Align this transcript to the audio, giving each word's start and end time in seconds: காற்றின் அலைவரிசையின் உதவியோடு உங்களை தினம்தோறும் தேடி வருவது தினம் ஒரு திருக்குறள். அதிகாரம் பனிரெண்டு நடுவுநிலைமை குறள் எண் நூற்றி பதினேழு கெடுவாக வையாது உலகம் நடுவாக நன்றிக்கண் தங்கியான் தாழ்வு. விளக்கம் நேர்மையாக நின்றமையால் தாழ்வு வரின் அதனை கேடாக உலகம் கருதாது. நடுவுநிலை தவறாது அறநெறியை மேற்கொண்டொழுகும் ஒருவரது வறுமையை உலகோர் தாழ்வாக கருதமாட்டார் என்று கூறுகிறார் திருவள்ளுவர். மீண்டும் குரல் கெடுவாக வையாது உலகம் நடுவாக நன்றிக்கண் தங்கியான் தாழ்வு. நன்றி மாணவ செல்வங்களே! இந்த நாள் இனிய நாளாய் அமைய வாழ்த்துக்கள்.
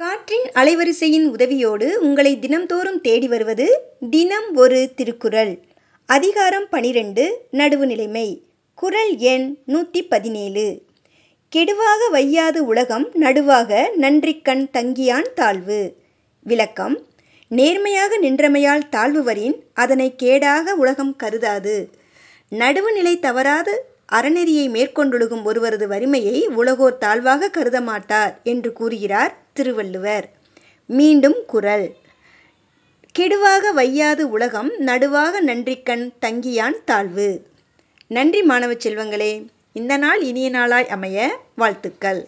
காற்றின் 0.00 0.46
அலைவரிசையின் 0.54 1.26
உதவியோடு 1.34 1.92
உங்களை 1.96 2.38
தினம்தோறும் 2.40 3.00
தேடி 3.00 3.28
வருவது 3.28 3.66
தினம் 4.10 4.54
ஒரு 4.54 4.90
திருக்குறள். 4.94 5.58
அதிகாரம் 6.08 6.68
பனிரெண்டு 6.68 7.24
நடுவுநிலைமை 7.50 8.42
குறள் 8.74 9.16
எண் 9.16 9.58
நூற்றி 9.64 10.02
பதினேழு 10.02 10.82
கெடுவாக 11.52 12.08
வையாது 12.12 12.56
உலகம் 12.56 13.06
நடுவாக 13.20 13.84
நன்றிக்கண் 14.00 14.64
தங்கியான் 14.72 15.28
தாழ்வு. 15.34 15.94
விளக்கம் 16.40 16.96
நேர்மையாக 17.48 18.18
நின்றமையால் 18.18 18.88
தாழ்வு 18.88 19.22
வரின் 19.22 19.56
அதனை 19.74 20.14
கேடாக 20.22 20.74
உலகம் 20.74 21.16
கருதாது. 21.16 21.88
நடுவுநிலை 22.48 23.18
தவறாது 23.18 23.86
அறநெறியை 24.12 24.66
மேற்கொண்டொழுகும் 24.70 25.42
ஒருவரது 25.42 25.88
வறுமையை 25.88 26.46
உலகோர் 26.46 26.98
தாழ்வாக 26.98 27.48
கருதமாட்டார் 27.48 28.34
என்று 28.42 28.72
கூறுகிறார் 28.72 29.34
திருவள்ளுவர். 29.56 30.26
மீண்டும் 30.88 31.36
குரல் 31.46 31.86
கெடுவாக 33.14 33.72
வையாது 33.76 34.20
உலகம் 34.20 34.70
நடுவாக 34.80 35.40
நன்றிக்கண் 35.40 36.12
தங்கியான் 36.20 36.78
தாழ்வு. 36.84 37.28
நன்றி 38.10 38.42
மாணவ 38.42 38.72
செல்வங்களே! 38.74 39.32
இந்த 39.72 39.96
நாள் 39.96 40.20
இனிய 40.22 40.50
நாளாய் 40.50 40.88
அமைய 40.88 41.18
வாழ்த்துக்கள். 41.54 42.20